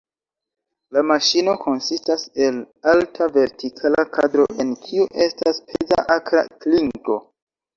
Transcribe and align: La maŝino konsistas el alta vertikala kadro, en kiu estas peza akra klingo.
La 0.95 1.01
maŝino 1.09 1.53
konsistas 1.65 2.23
el 2.47 2.57
alta 2.93 3.27
vertikala 3.37 4.07
kadro, 4.17 4.49
en 4.65 4.73
kiu 4.87 5.07
estas 5.27 5.63
peza 5.69 6.01
akra 6.17 6.45
klingo. 6.65 7.21